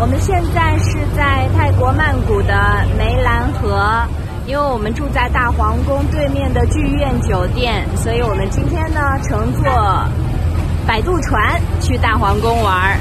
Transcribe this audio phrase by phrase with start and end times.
[0.00, 2.54] 我们现在是在泰国曼谷的
[2.96, 4.06] 湄兰河，
[4.46, 9.64] 因为我们住在大皇宫对面的剧院酒店，所以我们今天呢乘坐
[10.86, 12.96] 摆渡船去大皇宫玩儿。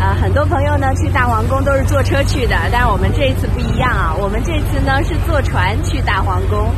[0.00, 6.68] 呃，很多朋友呢去大皇宫都是坐车去的，但是我们这一次不一样啊，我们这次呢是坐船去大皇宫，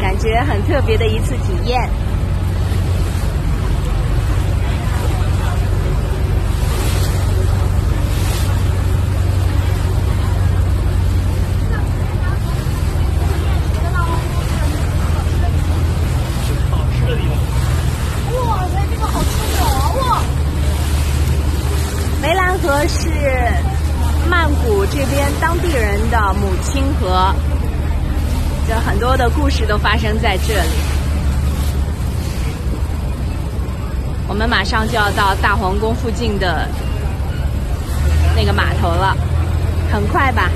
[0.00, 1.90] 感觉很特别的一次体验。
[22.22, 23.08] 湄兰河是
[24.28, 27.34] 曼谷这边当地人的母亲河，
[28.68, 30.70] 就很多的故事都发生在这里。
[34.28, 36.66] 我们马上就要到大皇宫附近的
[38.34, 39.16] 那个码头了，
[39.92, 40.50] 很快吧？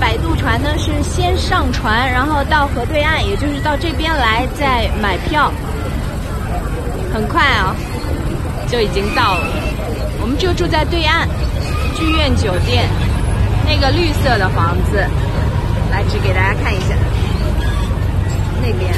[0.00, 5.52] 摆渡船呢是先上船，然后到河对岸，也就是到这边来再买票，
[7.12, 7.76] 很快啊、
[8.66, 9.46] 就已经到了。
[10.22, 11.28] 我们就住在对岸
[11.94, 12.88] 剧院酒店
[13.68, 15.04] 那个绿色的房子，
[15.92, 16.94] 来指给大家看一下，
[18.62, 18.92] 那边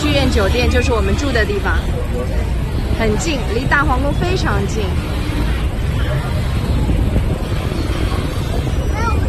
[0.00, 1.78] 剧院酒店就是我们住的地方，
[2.98, 4.82] 很近，离大皇宫非常近。